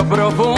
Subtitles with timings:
[0.00, 0.49] obrovou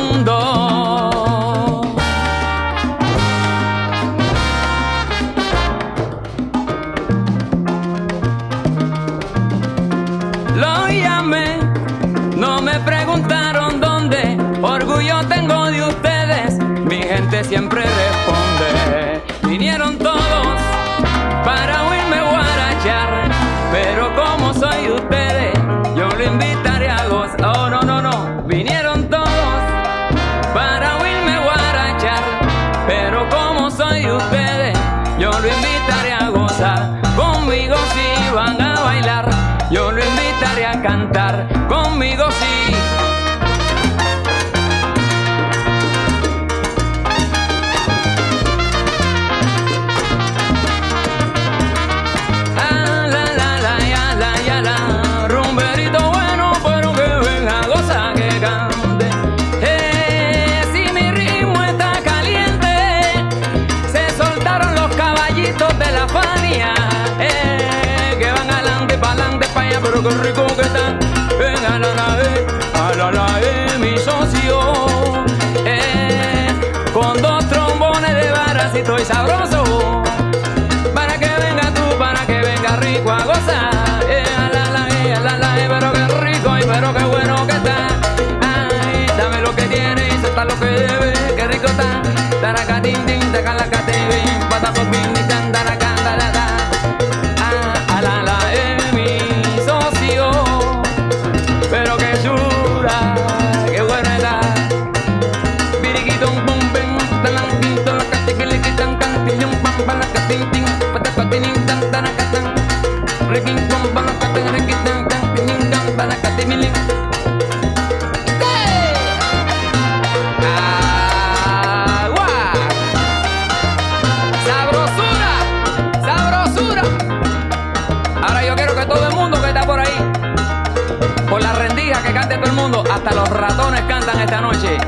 [133.14, 134.78] los ratones cantan esta noche.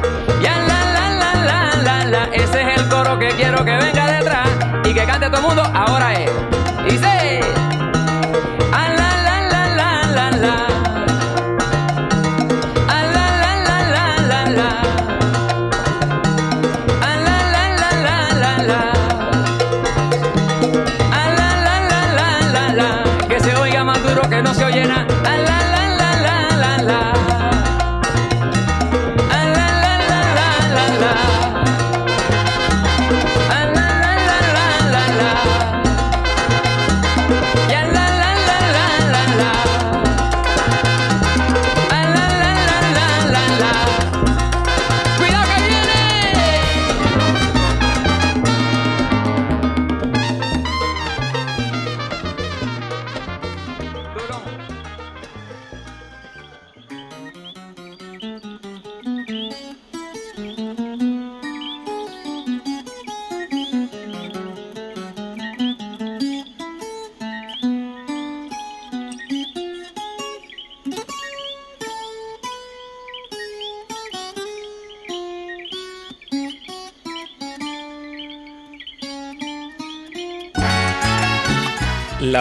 [0.43, 4.07] Ya la la la la la la, ese es el coro que quiero que venga
[4.07, 4.49] detrás
[4.85, 6.64] y que cante todo el mundo, ahora es.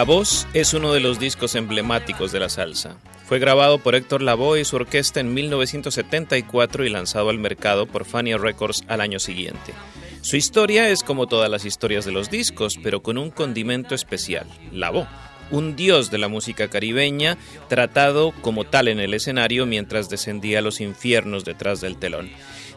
[0.04, 2.98] La Voz es uno de los discos emblemáticos de la salsa.
[3.24, 8.04] Fue grabado por Héctor Lavoe y su orquesta en 1974 y lanzado al mercado por
[8.04, 9.72] Fania Records al año siguiente.
[10.20, 14.46] Su historia es como todas las historias de los discos, pero con un condimento especial,
[14.72, 15.06] Lavoe
[15.50, 17.36] un dios de la música caribeña,
[17.68, 22.30] tratado como tal en el escenario mientras descendía a los infiernos detrás del telón.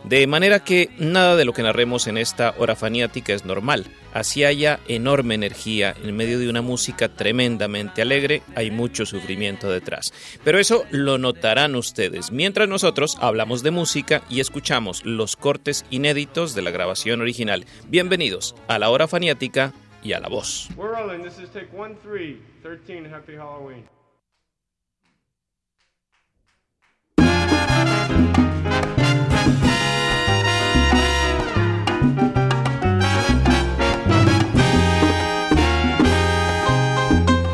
[0.08, 3.88] De manera que nada de lo que narremos en esta hora faniática es normal.
[4.14, 10.14] Así haya enorme energía en medio de una música tremendamente alegre, hay mucho sufrimiento detrás.
[10.46, 16.56] Pero eso lo notarán ustedes, mientras nosotros hablamos de música y escuchamos los cortes inéditos
[16.56, 17.66] de la grabación original.
[17.90, 20.70] Bienvenidos a la hora faniática y a la voz.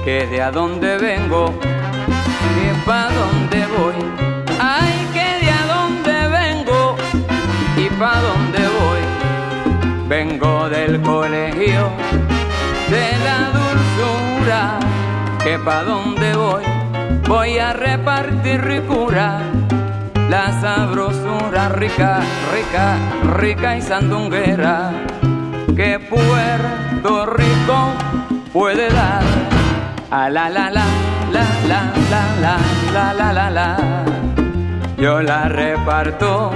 [0.04, 3.96] Que de a dónde vengo, que pa' dónde voy.
[4.60, 6.96] Ay, que de a dónde vengo
[7.78, 10.08] y pa' dónde voy.
[10.10, 11.90] Vengo del colegio
[12.90, 14.80] de la dulzura,
[15.42, 16.64] que pa' dónde voy.
[17.28, 19.40] Voy a repartir ricura,
[20.30, 22.20] la sabrosura rica,
[22.54, 22.98] rica,
[23.38, 24.92] rica y sandunguera,
[25.78, 27.94] que Puerto Rico
[28.52, 29.24] puede dar
[30.16, 30.86] a la la la,
[31.32, 32.58] la la la la,
[32.94, 33.78] la la la la.
[34.96, 36.52] Yo la reparto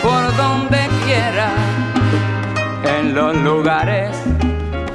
[0.00, 1.50] por donde quiera,
[2.84, 4.16] en los lugares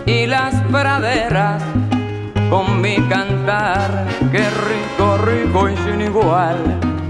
[0.05, 1.61] y las praderas,
[2.49, 6.55] con mi cantar, que rico, rico y sin igual.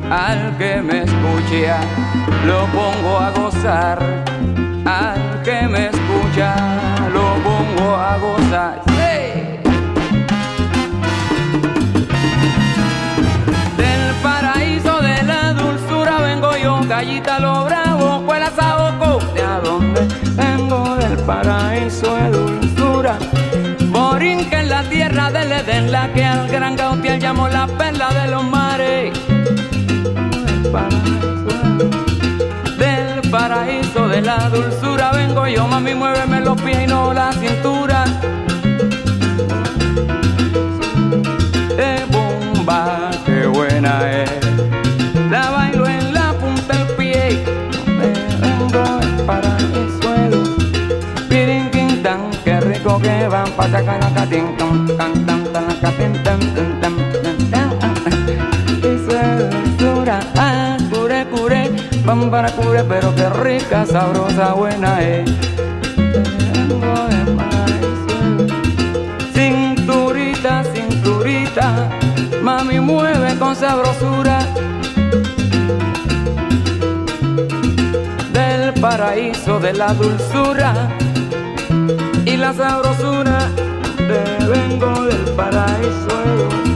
[0.10, 1.82] Al que me escucha,
[2.48, 4.00] lo pongo a gozar.
[4.86, 6.56] Al que me escucha,
[7.14, 8.93] lo pongo a gozar.
[21.26, 23.18] Paraíso de dulzura.
[24.50, 28.28] Que en la tierra del Edén, la que al gran Gautier llamó la perla de
[28.30, 29.14] los mares.
[32.78, 37.93] Del paraíso de la dulzura vengo yo, mami, muéveme los pies y no la cintura.
[53.04, 56.94] Que van para sacar la catín, tan tan tan tan la catín, tan tan tan
[60.38, 61.72] ah, cure, cure,
[62.06, 65.30] van para cure, pero qué rica, sabrosa, buena es.
[69.34, 71.90] Cinturita, cinturita,
[72.42, 74.40] mami mueve con sabrosura.
[78.32, 81.13] Del paraíso de la dulzura y
[82.44, 83.50] la sabrosura
[83.96, 86.73] te vengo del paraíso.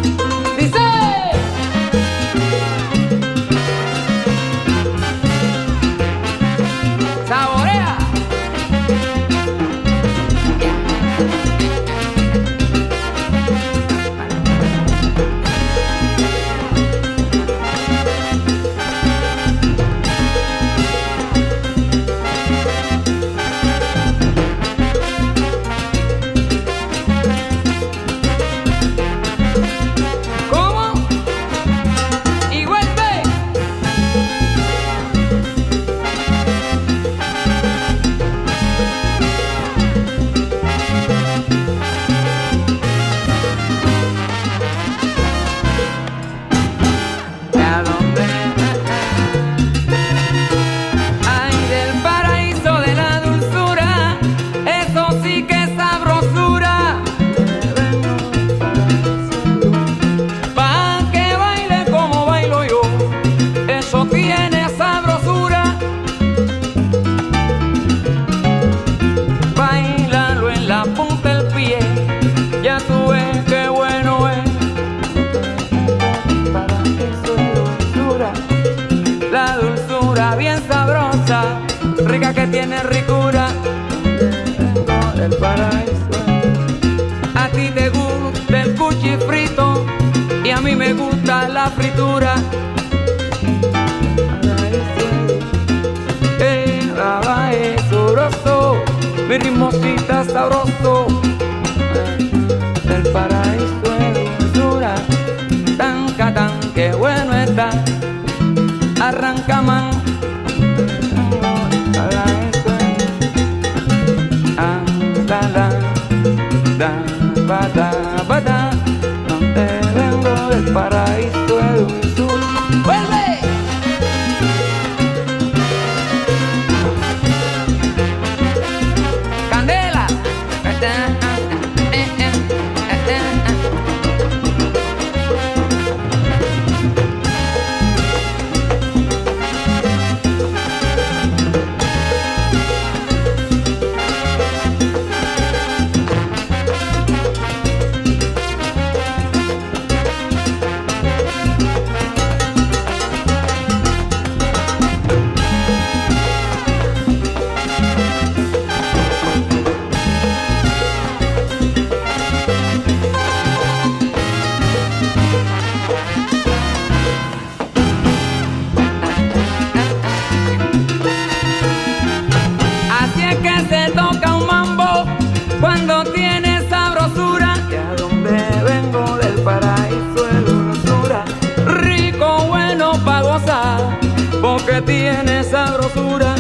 [184.78, 186.36] Que tiene sabrosura.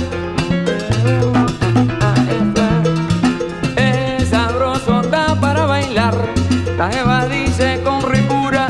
[3.76, 5.02] Es sabroso,
[5.42, 6.16] para bailar.
[6.78, 8.68] La jeva dice con ricura.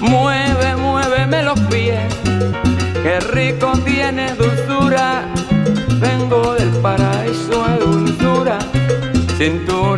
[0.00, 2.00] Mueve, muéveme los pies.
[3.02, 5.22] Qué rico tiene dulzura.
[6.00, 8.58] Vengo del paraíso de dulzura.
[9.36, 9.93] Cinturita,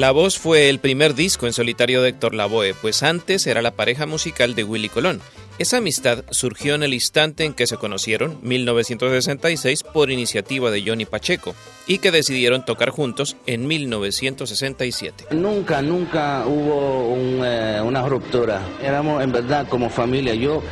[0.00, 3.72] La Voz fue el primer disco en solitario de Héctor Lavoe, pues antes era la
[3.72, 5.20] pareja musical de Willy Colón.
[5.60, 11.04] Esa amistad surgió en el instante en que se conocieron, 1966, por iniciativa de Johnny
[11.04, 11.54] Pacheco,
[11.86, 15.26] y que decidieron tocar juntos en 1967.
[15.32, 17.14] Nunca, nunca hubo
[17.44, 18.62] eh, una ruptura.
[18.82, 20.34] Éramos en verdad como familia.
[20.34, 20.62] Yo,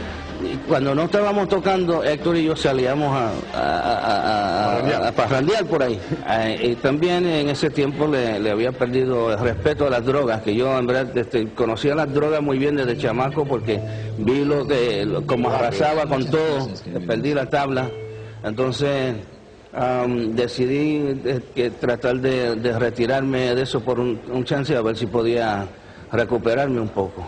[0.69, 5.83] cuando no estábamos tocando, Héctor y yo salíamos a, a, a- a- a parrandear por
[5.83, 5.99] ahí.
[6.31, 10.43] Eh, y también en ese tiempo le, le había perdido el respeto a las drogas,
[10.43, 13.81] que yo en verdad este, conocía las drogas muy bien desde chamaco porque
[14.19, 16.69] vi lo que, lo- como arrasaba con todo,
[17.07, 17.89] perdí la tabla.
[18.45, 19.15] Entonces
[20.35, 24.97] decidí eh, que tratar de, de retirarme de eso por un, un chance a ver
[24.97, 25.67] si podía
[26.13, 27.27] recuperarme un poco.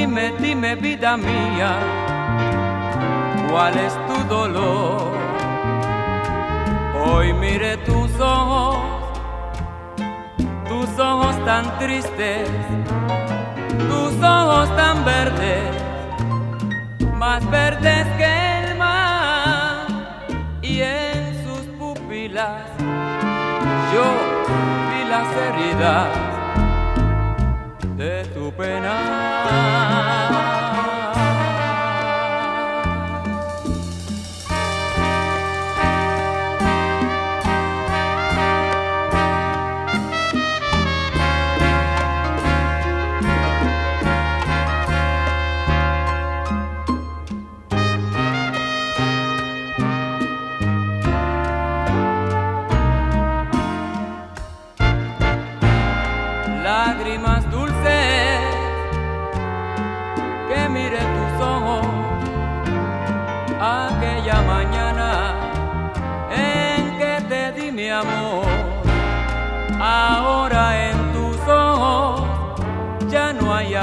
[0.00, 1.78] Dime, dime vida mía,
[3.50, 5.12] ¿cuál es tu dolor?
[7.04, 8.78] Hoy mire tus ojos,
[10.66, 12.48] tus ojos tan tristes,
[13.90, 15.68] tus ojos tan verdes
[17.18, 19.86] más verdes que el mar
[20.62, 22.62] y en sus pupilas
[23.92, 24.06] yo
[24.88, 26.08] vi las heridas
[27.98, 29.29] de tu pena.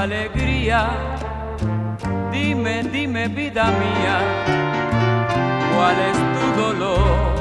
[0.08, 0.82] Alegría.
[2.32, 4.18] Dime dime vida mía
[5.74, 7.36] cuál es tu dolor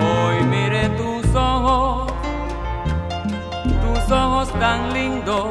[0.00, 2.12] hoy mire tus ojos
[3.82, 5.46] tus ojos tan lindos,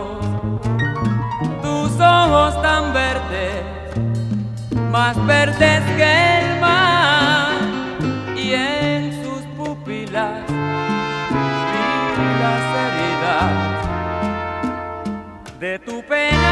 [1.62, 3.64] tus ojos tan verdes,
[4.92, 6.93] más verdes que el mar,
[16.08, 16.43] tu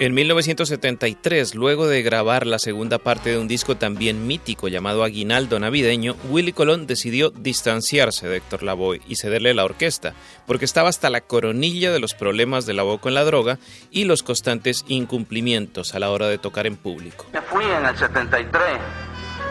[0.00, 5.60] En 1973, luego de grabar la segunda parte de un disco también mítico llamado Aguinaldo
[5.60, 10.14] Navideño, Willy Colón decidió distanciarse de Héctor Lavoe y cederle la orquesta,
[10.48, 13.58] porque estaba hasta la coronilla de los problemas de Lavoe con la droga
[13.92, 17.26] y los constantes incumplimientos a la hora de tocar en público.
[17.32, 18.62] Me fui en el 73.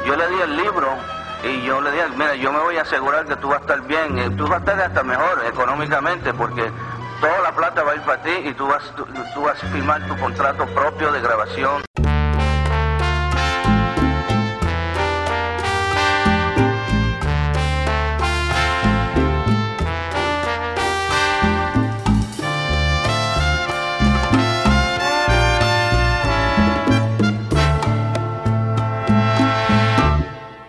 [0.05, 0.89] Yo le di el libro
[1.45, 3.87] y yo le dije, mira, yo me voy a asegurar que tú vas a estar
[3.87, 6.63] bien, eh, tú vas a estar hasta mejor económicamente porque
[7.23, 9.67] toda la plata va a ir para ti y tú vas, tú, tú vas a
[9.67, 11.81] firmar tu contrato propio de grabación.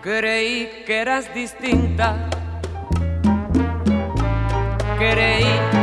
[0.01, 2.15] Creí que eras distinta.
[4.97, 5.74] Creí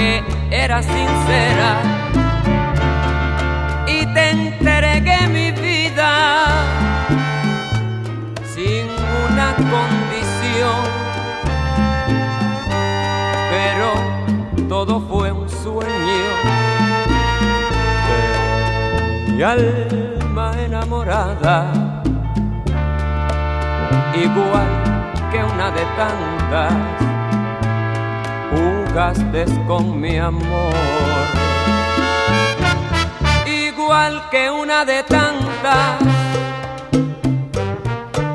[0.00, 1.70] que eras sincera.
[3.86, 6.12] Y te entregué mi vida
[8.54, 8.86] sin
[9.24, 10.80] una condición.
[13.54, 16.30] Pero todo fue un sueño.
[19.28, 21.72] Mi alma enamorada
[24.14, 24.70] igual
[25.30, 26.72] que una de tantas,
[28.90, 30.74] jugaste con mi amor.
[33.46, 36.00] Igual que una de tantas,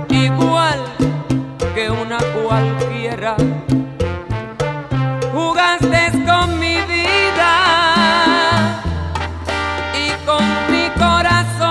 [0.09, 0.79] igual
[1.73, 3.35] que una cualquiera,
[5.33, 7.53] jugaste con mi vida
[9.93, 11.65] y con mi corazón.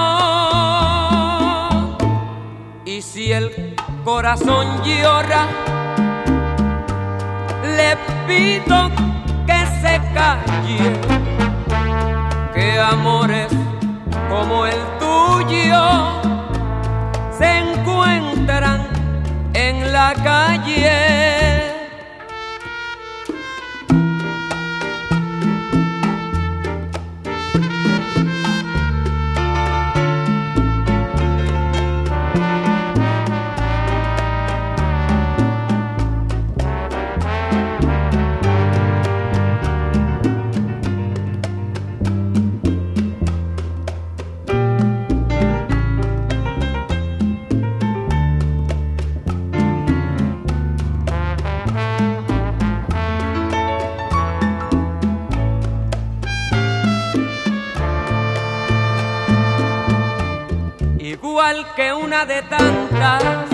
[2.85, 5.47] Y si el corazón llora,
[8.35, 8.91] pido
[9.47, 10.93] que se calle,
[12.55, 13.53] que amores
[14.29, 15.83] como el tuyo
[17.39, 18.87] se encuentran
[19.55, 21.44] en la calle.
[61.93, 63.54] Una de tantas,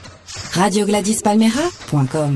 [0.55, 2.35] radiogladyspalmera.com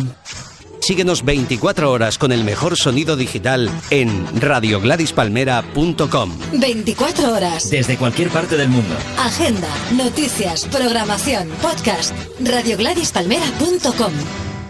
[0.81, 6.31] Síguenos 24 horas con el mejor sonido digital en radiogladyspalmera.com.
[6.53, 7.71] 24 horas.
[7.71, 8.93] Desde cualquier parte del mundo.
[9.17, 12.13] Agenda, noticias, programación, podcast.
[12.39, 14.13] radiogladyspalmera.com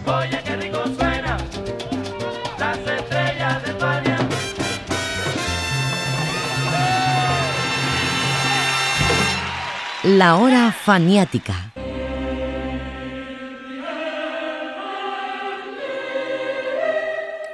[0.06, 1.36] Oye, qué rico suena
[2.58, 4.28] las estrellas de Fania.
[10.04, 11.72] La hora faniática.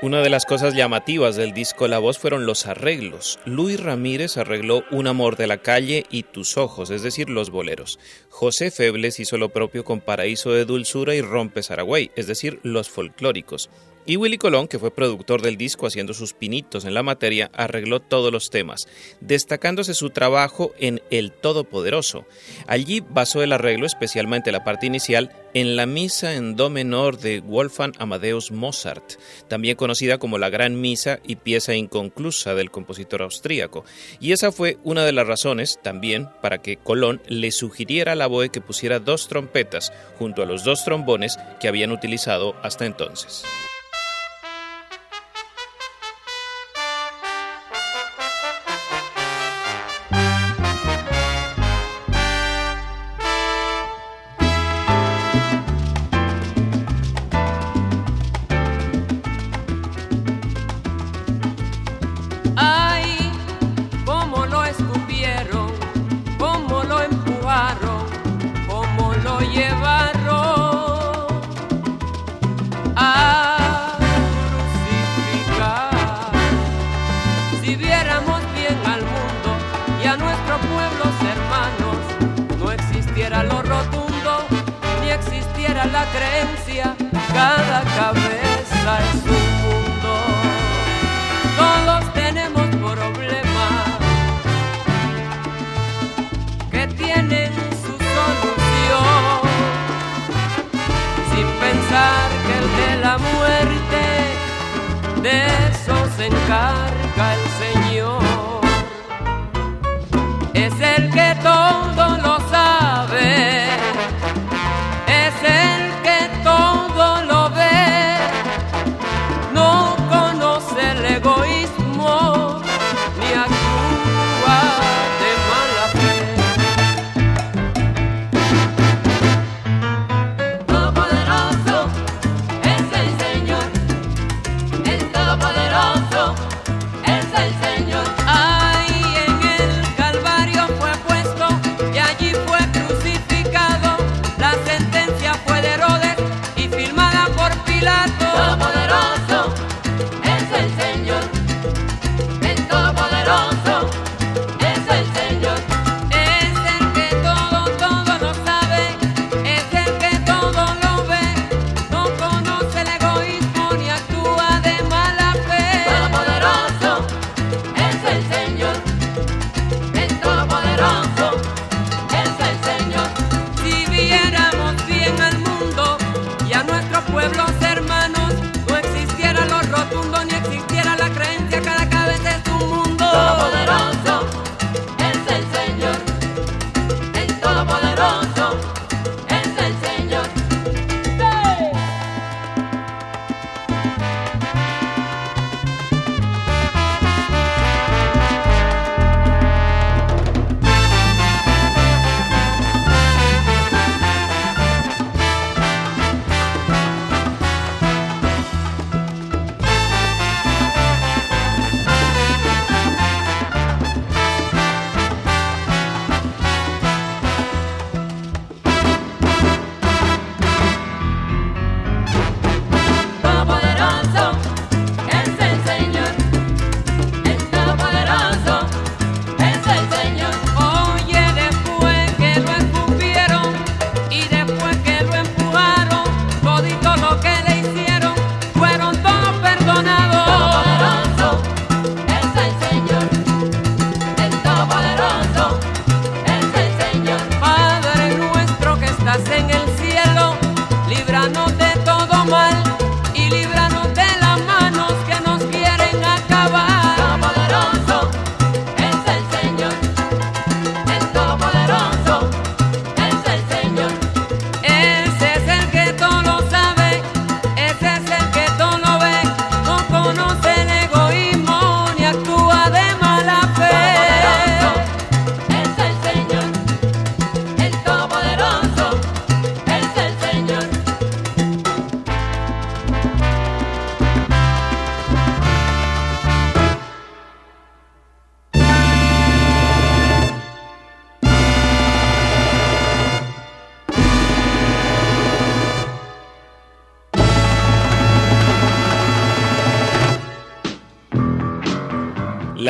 [0.02, 3.38] Una de las cosas llamativas del disco La Voz fueron los arreglos.
[3.44, 8.00] Luis Ramírez arregló Un amor de la calle y Tus ojos, es decir, los boleros.
[8.28, 12.90] José Febles hizo lo propio con Paraíso de Dulzura y Rompe Saragüey, es decir, los
[12.90, 13.70] folclóricos.
[14.04, 18.00] Y Willy Colón, que fue productor del disco haciendo sus pinitos en la materia, arregló
[18.00, 18.88] todos los temas,
[19.20, 22.26] destacándose su trabajo en El Todopoderoso.
[22.66, 27.40] Allí basó el arreglo, especialmente la parte inicial, en la Misa en Do menor de
[27.40, 33.84] Wolfgang Amadeus Mozart, también conocida como la Gran Misa y pieza inconclusa del compositor austríaco.
[34.18, 38.26] Y esa fue una de las razones también para que Colón le sugiriera a la
[38.26, 43.44] Boe que pusiera dos trompetas junto a los dos trombones que habían utilizado hasta entonces.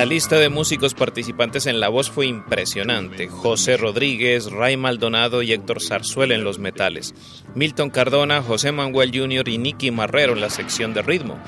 [0.03, 3.29] La lista de músicos participantes en La Voz fue impresionante.
[3.29, 7.15] José Rodríguez, Ray Maldonado y Héctor Zarzuela en los metales.
[7.55, 9.49] Milton Cardona, José Manuel Jr.
[9.49, 11.38] y Nicky Marrero en la sección de ritmo.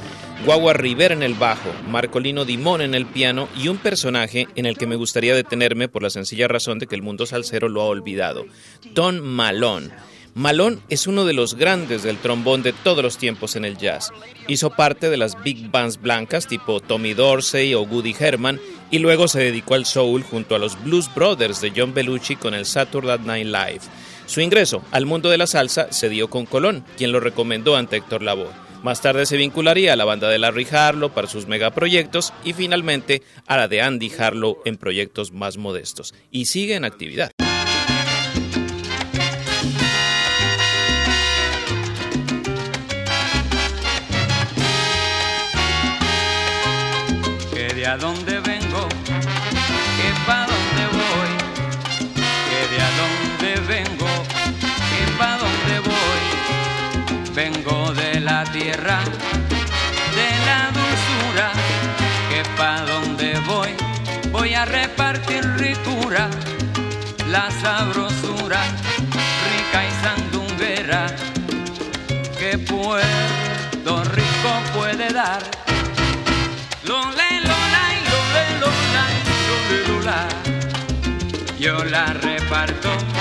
[0.46, 4.78] Guagua Rivera en el bajo, Marcolino Dimón en el piano y un personaje en el
[4.78, 7.86] que me gustaría detenerme por la sencilla razón de que el mundo salsero lo ha
[7.86, 8.46] olvidado.
[8.92, 9.90] Don Malone
[10.34, 14.12] Malone es uno de los grandes del trombón de todos los tiempos en el jazz.
[14.48, 19.28] Hizo parte de las big bands blancas tipo Tommy Dorsey o Woody Herman y luego
[19.28, 23.20] se dedicó al soul junto a los Blues Brothers de John Belushi con el Saturday
[23.20, 23.82] Night Live.
[24.26, 27.96] Su ingreso al mundo de la salsa se dio con Colón, quien lo recomendó ante
[27.96, 28.64] Héctor Lavoe.
[28.82, 33.22] Más tarde se vincularía a la banda de Larry Harlow para sus megaproyectos y finalmente
[33.46, 36.12] a la de Andy Harlow en proyectos más modestos.
[36.30, 37.30] Y sigue en actividad.
[47.94, 48.88] A dónde vengo,
[49.98, 51.32] que pa' dónde voy,
[52.48, 54.10] que de a dónde vengo,
[54.90, 56.22] que pa' dónde voy.
[57.34, 58.98] Vengo de la tierra,
[60.18, 61.52] de la dulzura,
[62.30, 63.70] que pa' dónde voy,
[64.32, 66.28] voy a repartir ricura,
[67.30, 68.60] la sabrosura,
[69.52, 71.06] rica y sandunguera,
[72.40, 75.42] que Puerto Rico puede dar.
[76.86, 77.23] Lole,
[81.74, 83.13] yo la reparto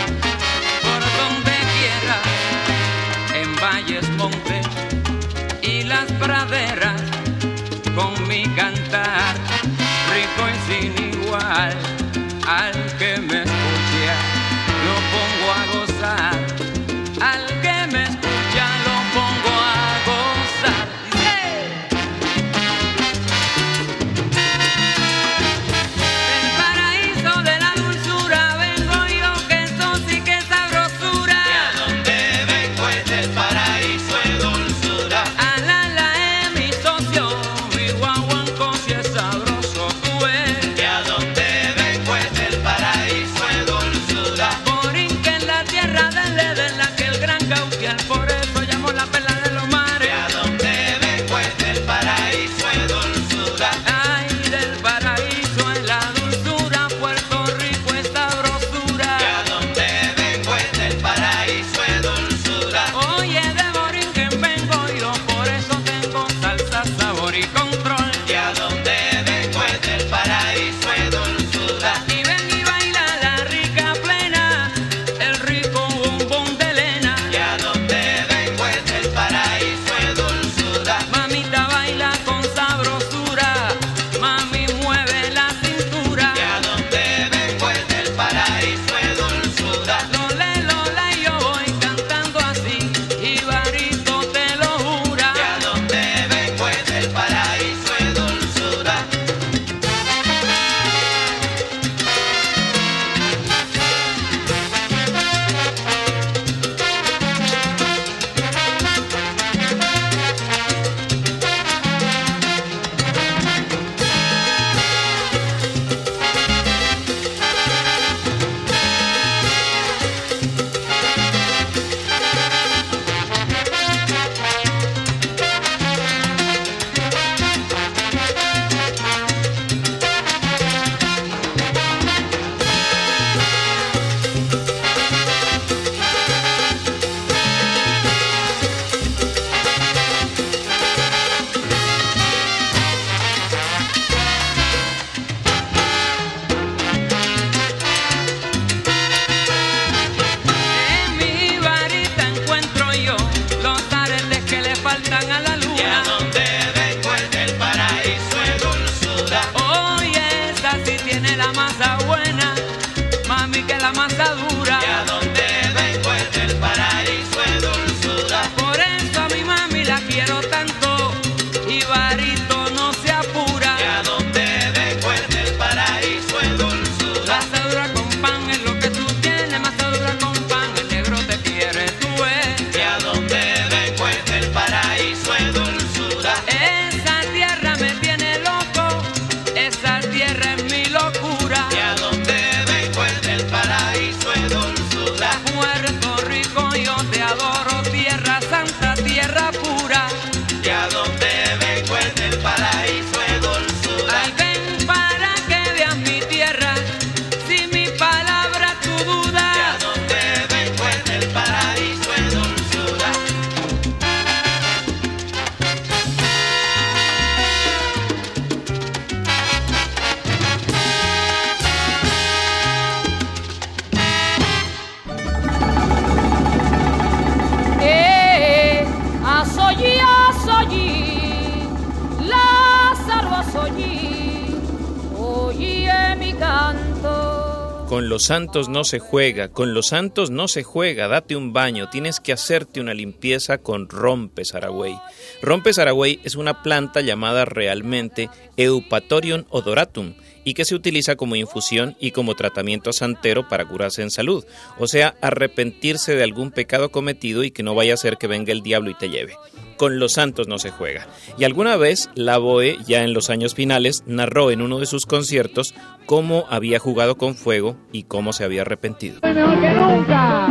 [238.23, 242.31] santos no se juega, con los santos no se juega, date un baño, tienes que
[242.31, 244.97] hacerte una limpieza con rompes aragüey.
[245.41, 250.13] Rompes aragüey es una planta llamada realmente Eupatorium odoratum
[250.45, 254.45] y que se utiliza como infusión y como tratamiento santero para curarse en salud,
[254.77, 258.51] o sea, arrepentirse de algún pecado cometido y que no vaya a ser que venga
[258.51, 259.36] el diablo y te lleve.
[259.77, 261.07] Con los santos no se juega.
[261.38, 265.05] Y alguna vez la Boe, ya en los años finales, narró en uno de sus
[265.05, 265.73] conciertos
[266.05, 269.19] cómo había jugado con fuego y cómo se había arrepentido.
[269.23, 270.47] mejor que nunca.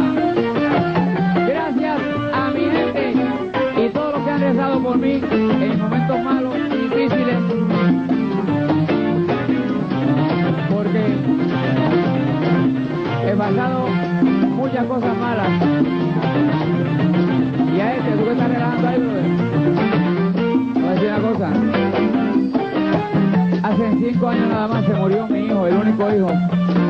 [1.46, 2.00] Gracias
[2.32, 3.14] a mi gente
[3.84, 7.36] y todos los que han rezado por mí en momentos malos y difíciles.
[10.70, 11.04] Porque
[13.30, 15.61] he pasado muchas cosas malas.
[18.32, 19.24] Estás relajando ahí, brother.
[20.72, 21.52] Voy a decir una cosa.
[23.62, 26.28] Hace cinco años nada más se murió mi hijo, el único hijo.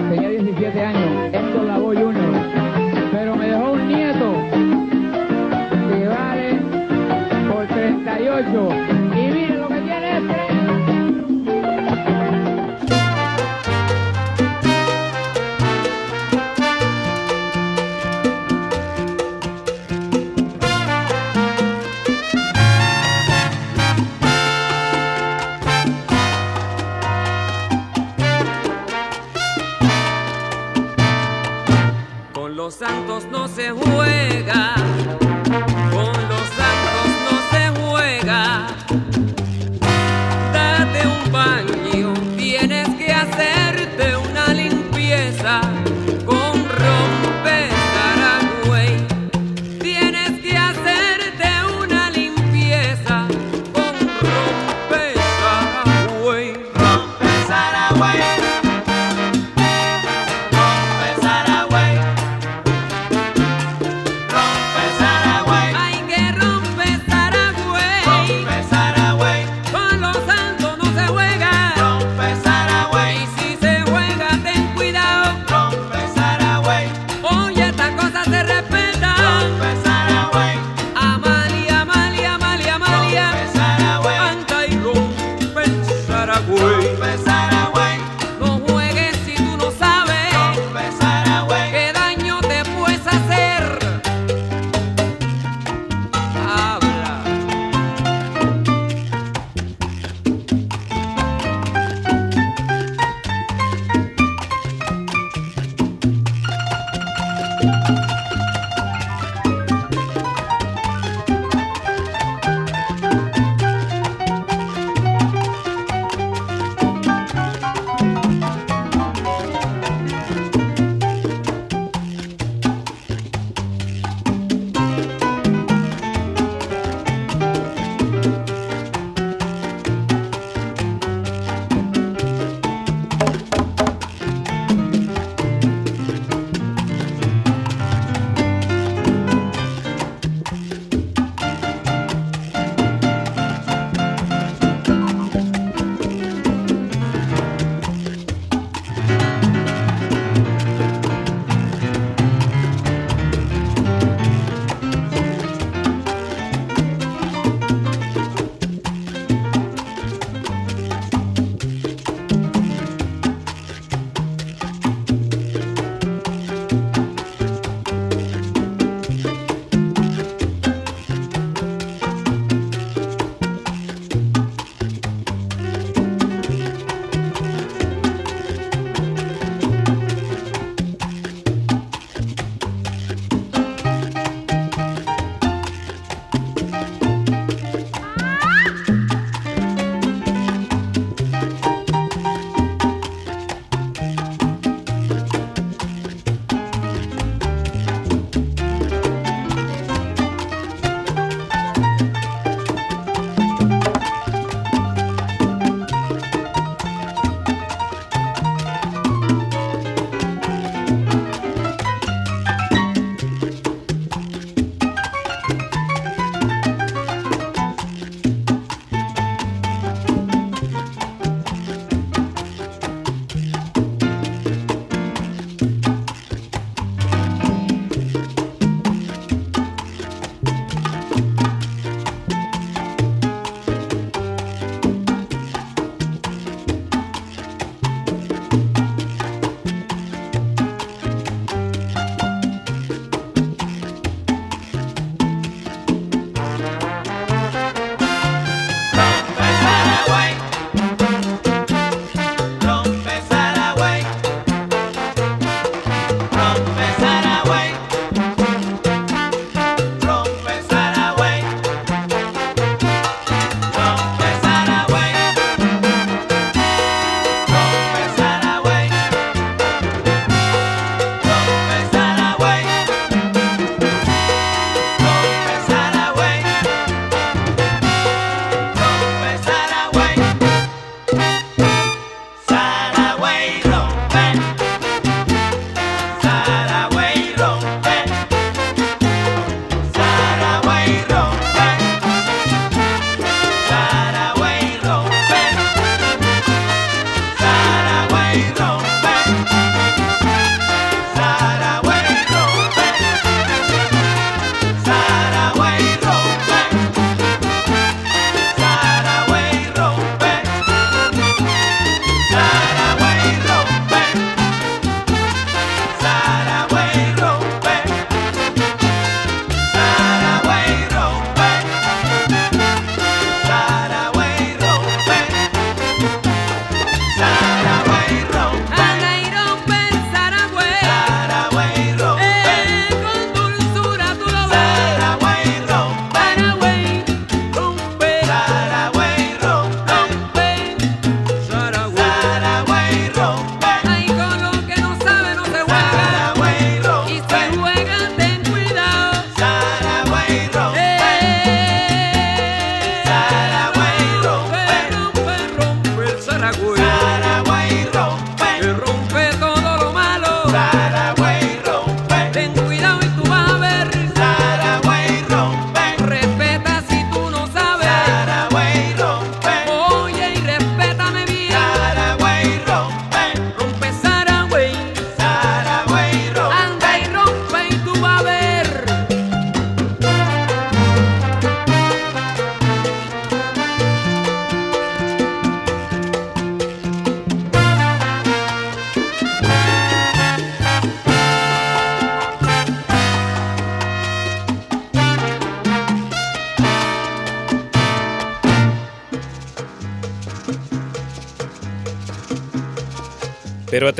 [0.08, 2.22] Tenía 17 años, Héctor Lavoe Jr.
[3.10, 4.34] Pero me dejó un nieto
[5.88, 6.60] que vale
[7.52, 8.81] por 38.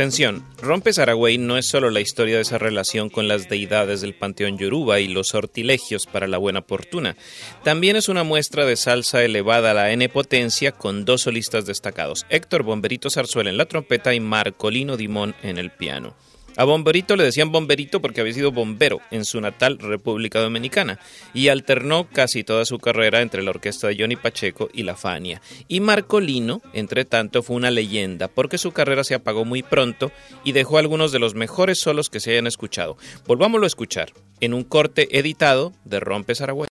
[0.02, 4.14] Atención, Rompe Saragüey no es solo la historia de esa relación con las deidades del
[4.14, 7.16] panteón yoruba y los sortilegios para la buena fortuna.
[7.62, 12.26] También es una muestra de salsa elevada a la N potencia con dos solistas destacados,
[12.30, 16.16] Héctor Bomberito Zarzuela en la trompeta y Marcolino Dimón en el piano.
[16.56, 20.98] A Bomberito le decían Bomberito porque había sido bombero en su natal República Dominicana
[21.32, 25.40] y alternó casi toda su carrera entre la orquesta de Johnny Pacheco y la Fania.
[25.68, 30.12] Y Marcolino, entre tanto, fue una leyenda porque su carrera se apagó muy pronto
[30.44, 32.96] y dejó algunos de los mejores solos que se hayan escuchado.
[33.26, 36.68] Volvámoslo a escuchar en un corte editado de Rompe Saragüey.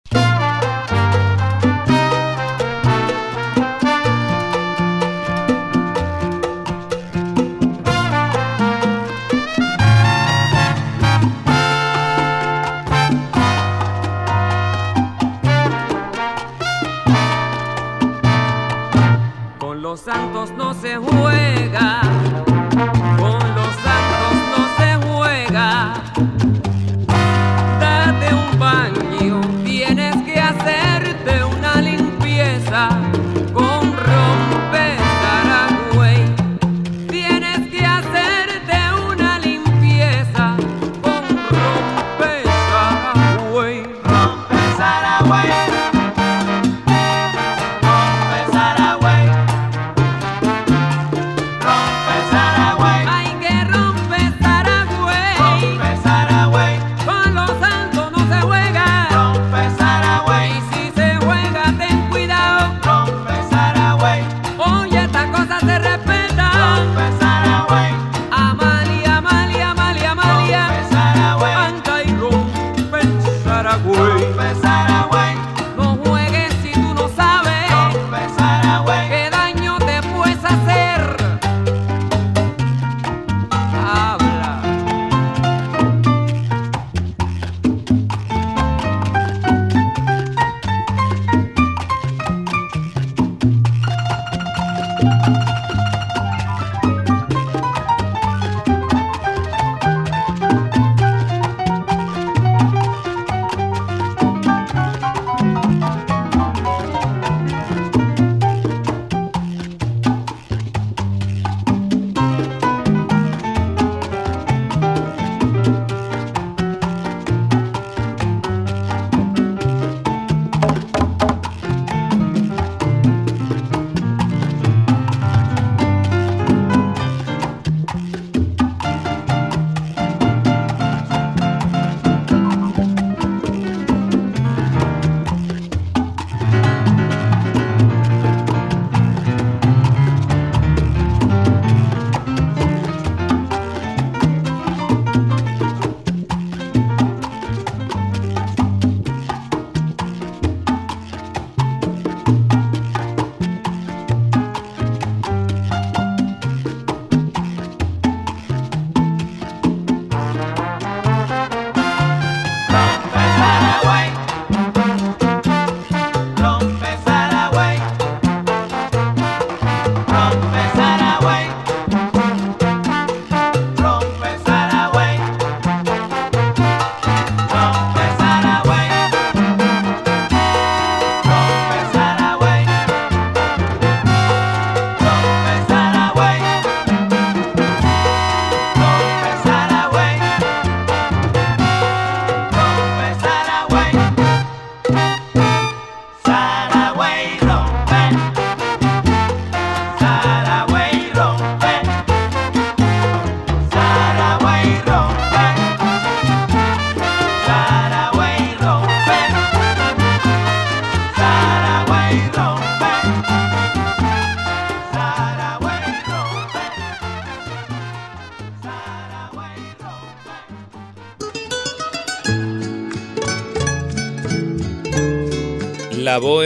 [19.94, 22.00] Los santos no se juega,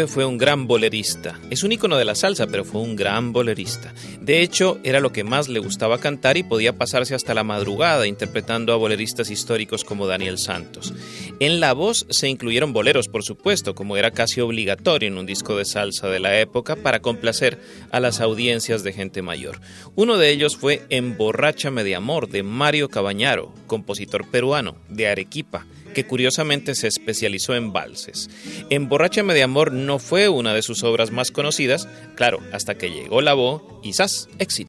[0.07, 1.39] Fue un gran bolerista.
[1.51, 3.93] Es un ícono de la salsa, pero fue un gran bolerista.
[4.21, 8.07] De hecho, era lo que más le gustaba cantar y podía pasarse hasta la madrugada
[8.07, 10.93] interpretando a boleristas históricos como Daniel Santos.
[11.41, 15.57] En la voz se incluyeron boleros, por supuesto, como era casi obligatorio en un disco
[15.57, 17.61] de salsa de la época para complacer
[17.93, 19.61] a las audiencias de gente mayor.
[19.95, 25.65] Uno de ellos fue Emborráchame de Amor de Mario Cabañaro, compositor peruano de Arequipa
[25.95, 28.29] que curiosamente se especializó en valses.
[28.71, 33.21] Emborráchame de amor no fue una de sus obras más conocidas, claro, hasta que llegó
[33.21, 34.29] la voz y ¡zas!
[34.39, 34.68] éxito.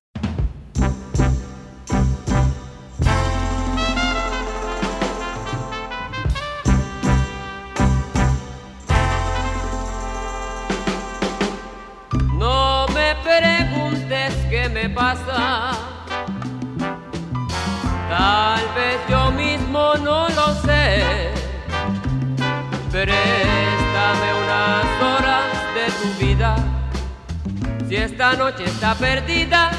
[28.29, 29.71] Esta noche está perdida,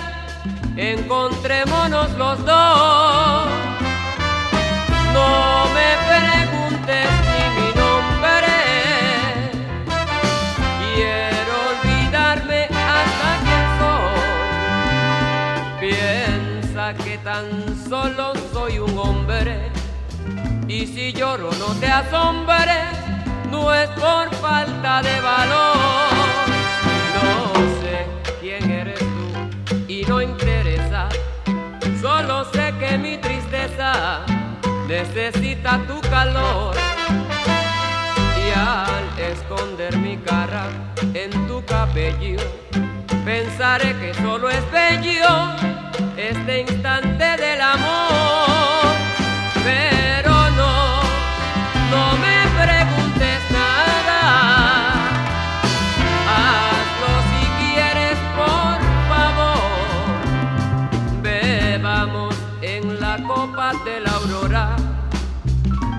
[0.76, 3.48] encontrémonos los dos.
[5.14, 8.54] No me preguntes ni mi nombre.
[10.96, 13.66] Quiero olvidarme hasta quién
[15.78, 15.88] soy.
[15.88, 17.46] Piensa que tan
[17.88, 19.70] solo soy un hombre.
[20.66, 22.98] Y si lloro no te asombres,
[23.48, 26.09] no es por falta de valor.
[30.10, 31.08] No interesa.
[32.00, 34.24] Solo sé que mi tristeza
[34.88, 36.74] necesita tu calor.
[38.44, 40.64] Y al esconder mi cara
[41.14, 42.40] en tu cabello,
[43.24, 45.32] pensaré que solo es bello
[46.16, 48.29] este instante del amor.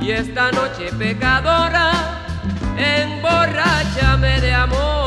[0.01, 1.91] Y esta noche pecadora,
[2.75, 5.00] emborráchame de amor.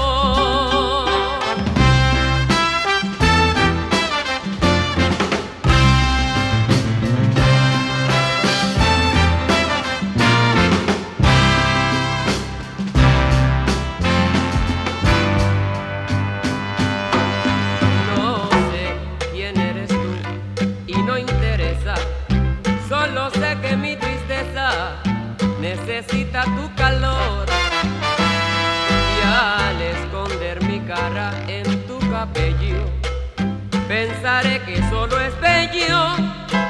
[34.24, 36.16] Pensaré que solo es bello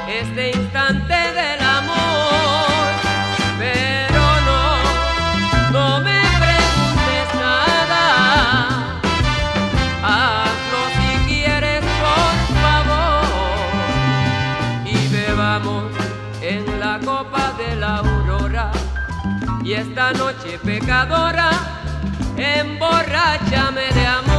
[0.09, 2.91] este instante del amor.
[3.57, 4.65] Pero no,
[5.71, 8.99] no me preguntes nada.
[10.03, 13.25] Hazlo si quieres, por favor.
[14.85, 15.93] Y bebamos
[16.41, 18.69] en la copa de la aurora.
[19.63, 21.51] Y esta noche pecadora,
[22.35, 24.34] emborráchame de amor.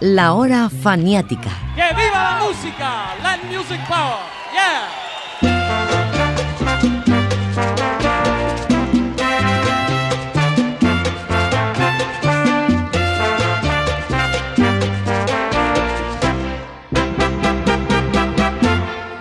[0.00, 1.50] La hora faniática.
[1.74, 3.16] ¡Que viva la música!
[3.20, 4.18] Let music power!
[4.54, 4.88] ¡Yeah!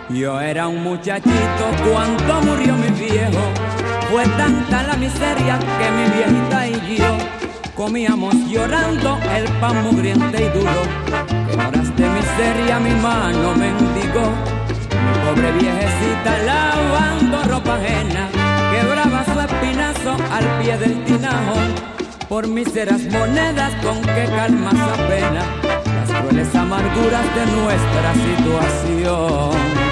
[0.09, 1.31] Yo era un muchachito
[1.89, 3.51] cuando murió mi viejo.
[4.11, 7.36] Fue tanta la miseria que mi viejita y yo
[7.87, 10.81] comíamos llorando el pan mugriente y duro.
[11.53, 14.27] Horas de miseria mi mano mendigó.
[15.05, 18.27] Mi pobre viejecita lavando ropa ajena,
[18.73, 21.55] quebraba su espinazo al pie del tinajo.
[22.27, 25.45] Por míseras monedas con que calma esa pena
[25.95, 29.86] las crueles amarguras de nuestra situación.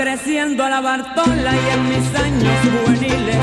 [0.00, 3.36] Creciendo a la Bartola y en mis años juveniles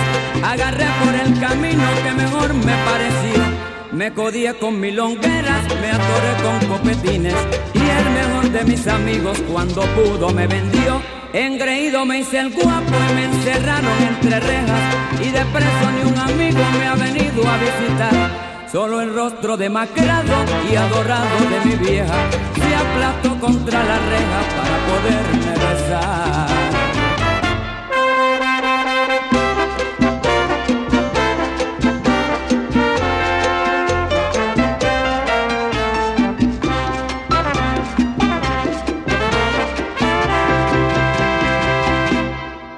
[0.44, 3.44] agarré por el camino que mejor me pareció.
[3.92, 7.36] Me codié con milongueras, me atoré con copetines
[7.76, 11.00] y el mejor de mis amigos cuando pudo me vendió.
[11.32, 16.18] Engreído me hice el guapo y me encerraron entre rejas y de preso ni un
[16.18, 18.68] amigo me ha venido a visitar.
[18.72, 20.34] Solo el rostro demacrado
[20.72, 22.18] y adorado de mi vieja
[22.56, 24.47] se aplastó contra la reja
[24.88, 26.48] poderme besar.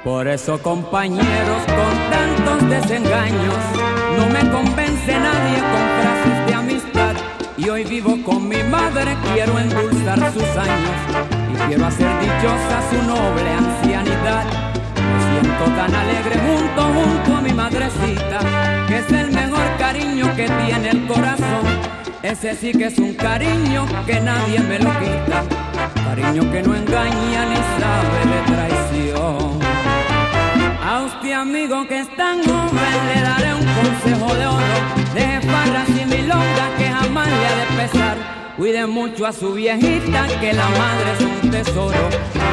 [0.03, 3.61] Por eso compañeros con tantos desengaños
[4.17, 7.15] no me convence nadie con frases de amistad
[7.57, 10.97] y hoy vivo con mi madre quiero endulzar sus años
[11.53, 14.43] y quiero hacer dichosa su noble ancianidad.
[14.95, 18.39] Me siento tan alegre junto junto a mi madrecita
[18.87, 21.63] que es el mejor cariño que tiene el corazón.
[22.23, 25.43] Ese sí que es un cariño que nadie me lo quita
[25.93, 29.59] cariño que no engaña ni sabe de traición.
[30.83, 34.75] A usted amigo que es tan joven le daré un consejo de oro
[35.13, 40.27] De farras y milongas que jamás le ha de pesar Cuide mucho a su viejita,
[40.41, 42.09] que la madre es un tesoro,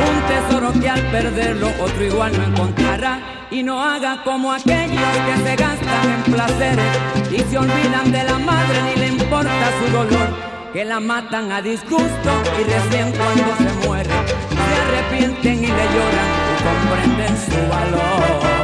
[0.07, 3.49] un tesoro que al perderlo otro igual no encontrará.
[3.51, 6.97] Y no haga como aquellos que se gastan en placeres
[7.33, 9.51] y se olvidan de la madre ni le importa
[9.81, 10.29] su dolor,
[10.73, 12.31] que la matan a disgusto
[12.61, 18.56] y recién cuando se muere se arrepienten y le lloran y comprenden su valor.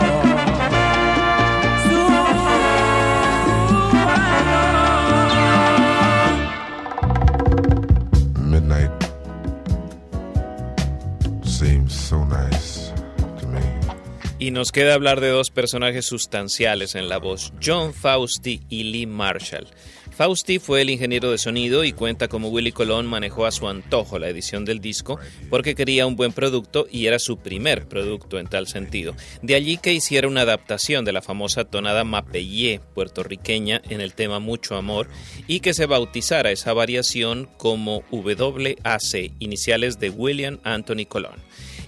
[14.38, 19.06] Y nos queda hablar de dos personajes sustanciales en la voz, John Fausti y Lee
[19.06, 19.68] Marshall.
[20.10, 24.18] Fausti fue el ingeniero de sonido y cuenta cómo Willy Colón manejó a su antojo
[24.18, 28.46] la edición del disco porque quería un buen producto y era su primer producto en
[28.46, 29.14] tal sentido.
[29.40, 34.38] De allí que hiciera una adaptación de la famosa tonada mapellé puertorriqueña en el tema
[34.38, 35.08] Mucho Amor
[35.46, 41.40] y que se bautizara esa variación como WAC, iniciales de William Anthony Colón.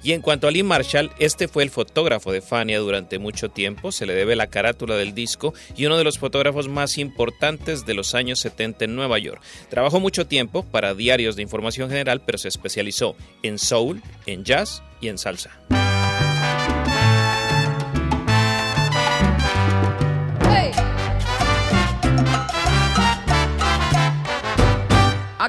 [0.04, 3.90] Y en cuanto a Lee Marshall, este fue el fotógrafo de Fania durante mucho tiempo,
[3.90, 7.94] se le debe la carátula del disco y uno de los fotógrafos más importantes de
[7.94, 9.40] los años 70 en Nueva York.
[9.70, 14.82] Trabajó mucho tiempo para diarios de información general, pero se especializó en soul, en jazz
[15.00, 15.58] y en salsa.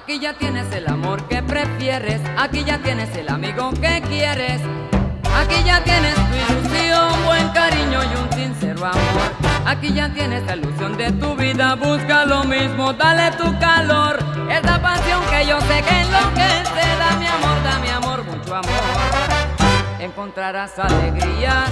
[0.05, 4.61] Aquí ya tienes el amor que prefieres, aquí ya tienes el amigo que quieres,
[5.35, 9.31] aquí ya tienes tu ilusión, buen cariño y un sincero amor.
[9.65, 14.79] Aquí ya tienes la ilusión de tu vida, busca lo mismo, dale tu calor, esa
[14.79, 18.83] pasión que yo sé que enloquece, da mi amor, da mi amor, mucho amor.
[19.99, 21.71] Encontrarás alegrías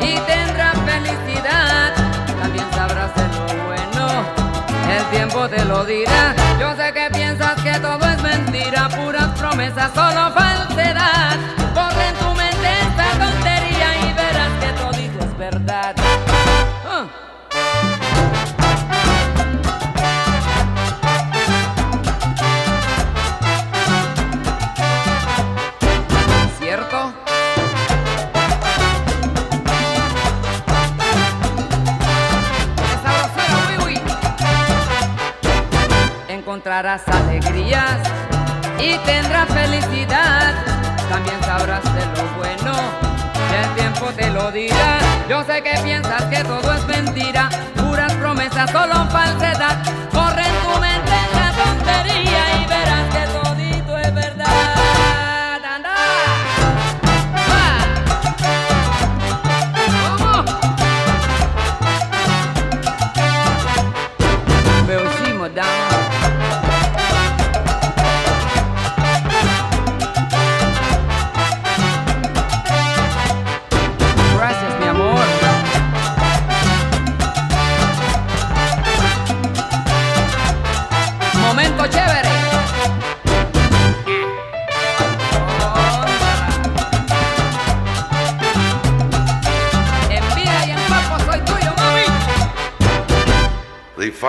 [0.00, 1.94] y tendrás felicidad,
[2.40, 4.39] también sabrás de lo bueno
[4.90, 6.34] el tiempo te lo dirá.
[6.58, 10.69] Yo sé que piensas que todo es mentira, puras promesas, solo falsedad.
[36.80, 37.98] Alegrías
[38.78, 40.54] y tendrás felicidad.
[41.10, 42.72] También sabrás de lo bueno,
[43.62, 44.98] el tiempo te lo dirá.
[45.28, 49.76] Yo sé que piensas que todo es mentira, puras promesas, solo falsedad.
[50.10, 53.39] Corre en tu mente esa tontería y verás que todito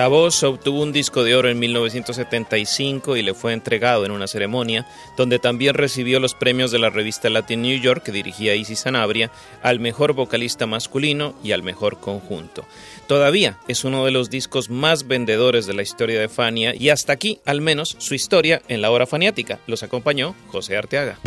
[0.00, 4.28] La voz obtuvo un disco de oro en 1975 y le fue entregado en una
[4.28, 8.78] ceremonia donde también recibió los premios de la revista Latin New York que dirigía Isis
[8.78, 9.30] Sanabria
[9.62, 12.64] al mejor vocalista masculino y al mejor conjunto.
[13.08, 17.12] Todavía es uno de los discos más vendedores de la historia de Fania y hasta
[17.12, 19.58] aquí, al menos, su historia en la hora faniática.
[19.66, 21.18] Los acompañó José Arteaga.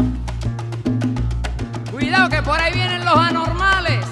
[1.92, 4.03] Cuidado que por ahí vienen los anormales.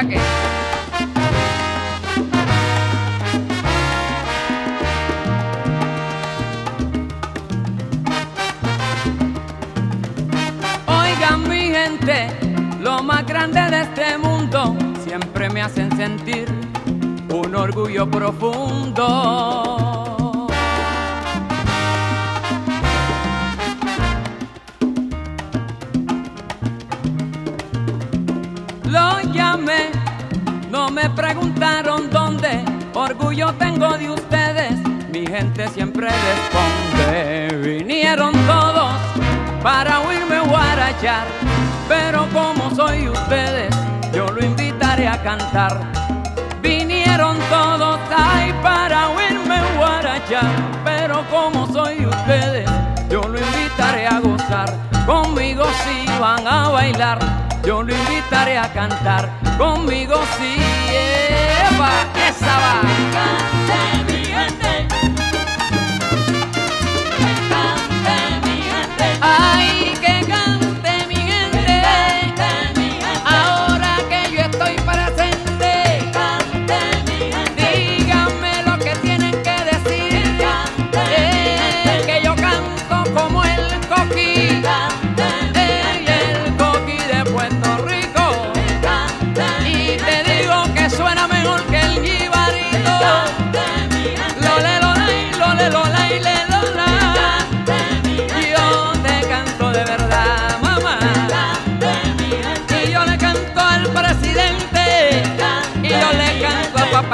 [0.00, 0.16] Oigan
[11.50, 12.30] mi gente,
[12.80, 14.74] lo más grande de este mundo
[15.04, 16.48] siempre me hacen sentir
[17.28, 19.89] un orgullo profundo.
[30.92, 32.64] Me preguntaron dónde,
[32.94, 34.72] orgullo tengo de ustedes,
[35.12, 37.56] mi gente siempre responde.
[37.62, 38.94] Vinieron todos
[39.62, 41.26] para oírme guarachar,
[41.88, 43.74] pero como soy ustedes,
[44.12, 45.80] yo lo invitaré a cantar.
[46.60, 50.50] Vinieron todos ahí para oírme guarachar,
[50.84, 52.68] pero como soy ustedes,
[53.08, 54.74] yo lo invitaré a gozar.
[55.06, 60.60] Conmigo si van a bailar yo lo invitaré a cantar conmigo si sí,
[62.28, 64.19] esa va.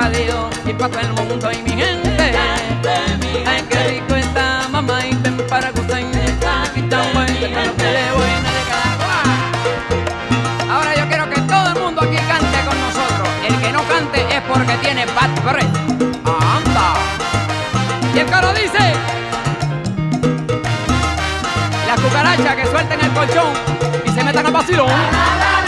[0.09, 2.33] y para todo el mundo hay mi gente.
[3.45, 5.99] Ay, qué rico está mamá y ven para gozar.
[5.99, 8.31] Aquí está bueno, que le voy
[10.69, 13.29] a Ahora yo quiero que todo el mundo aquí cante con nosotros.
[13.49, 15.77] El que no cante es porque tiene bad breath.
[16.25, 16.95] Anda.
[18.15, 18.95] Y el coro dice.
[21.89, 23.53] Las cucarachas que suelten el colchón
[24.05, 25.66] y se metan al vacilón.